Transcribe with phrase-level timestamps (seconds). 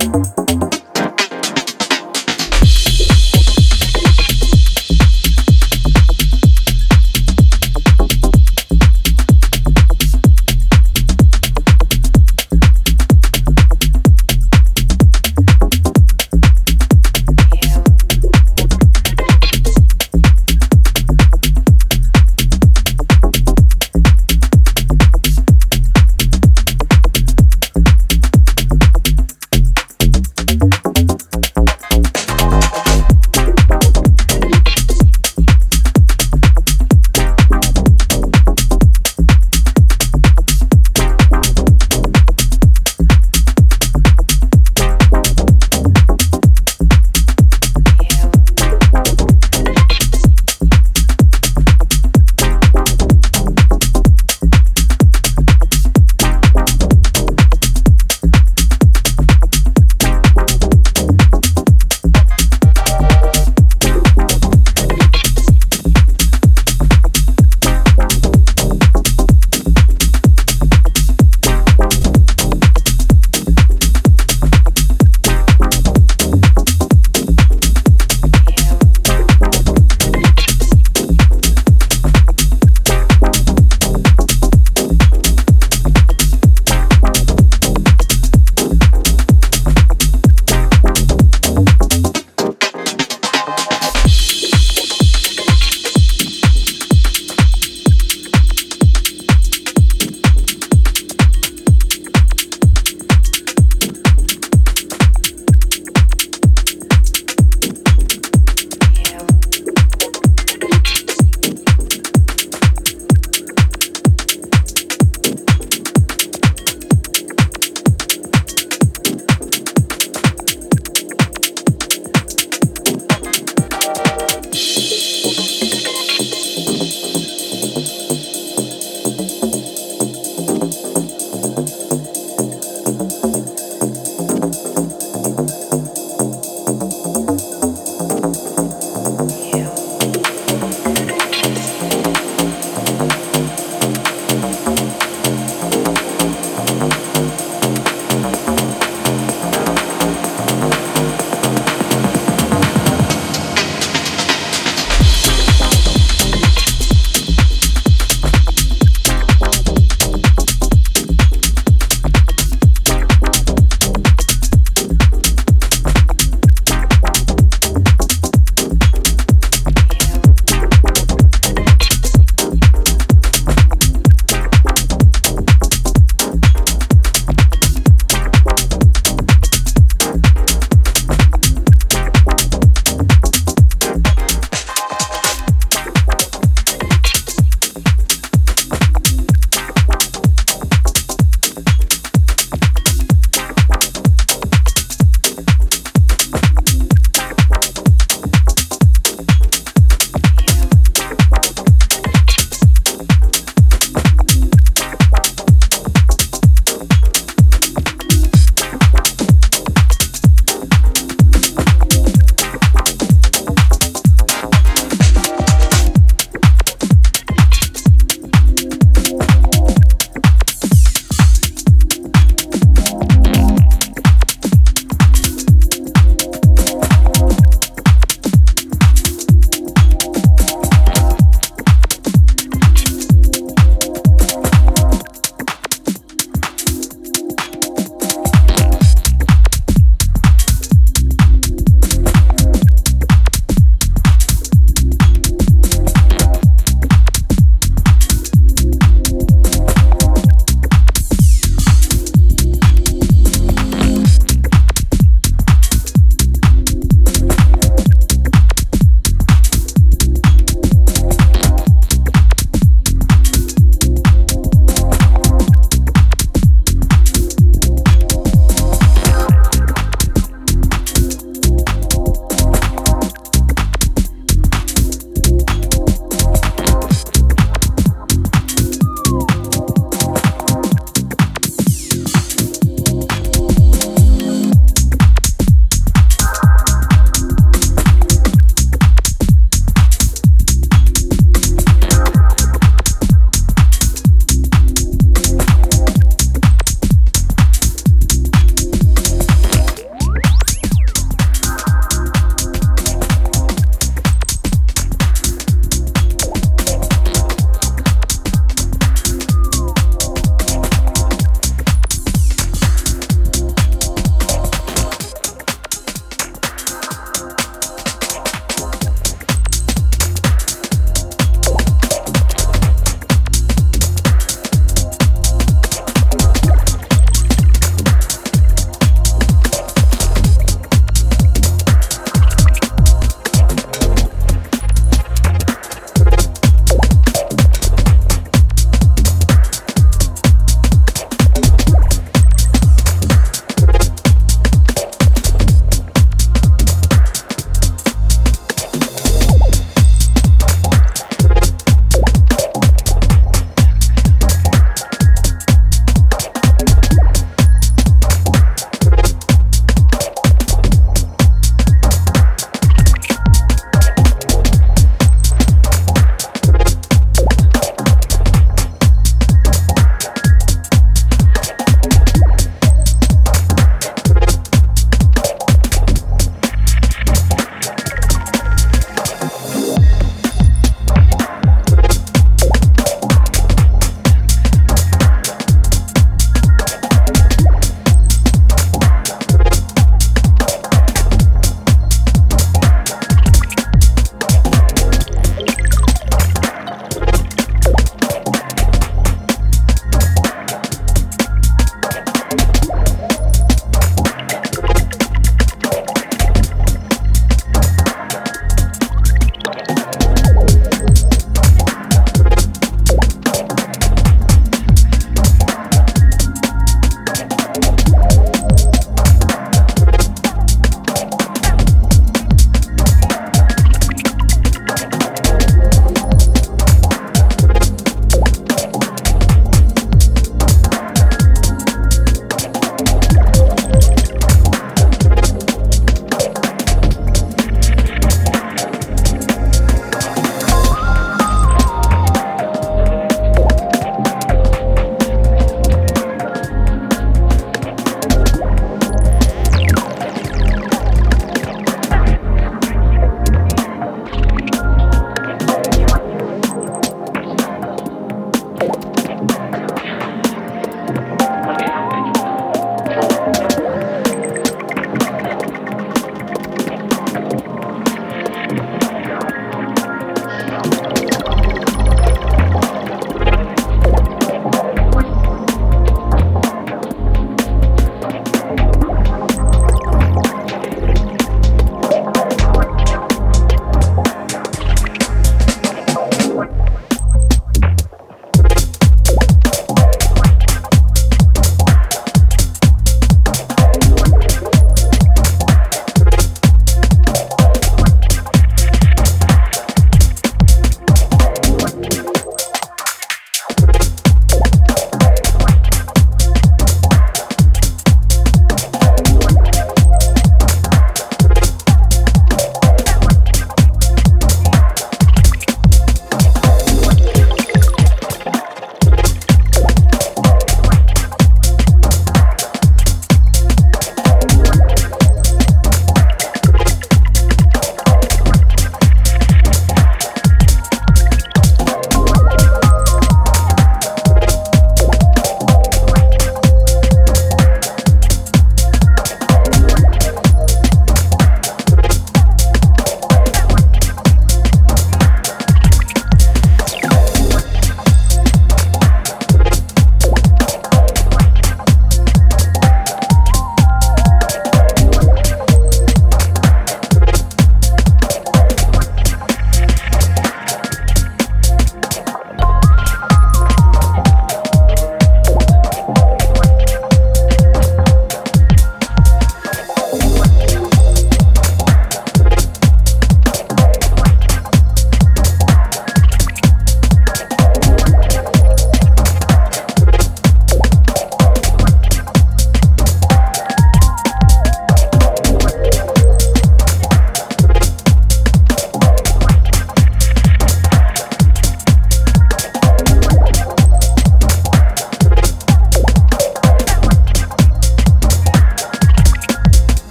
[0.00, 0.34] ¡Gracias!
[0.38, 0.47] you.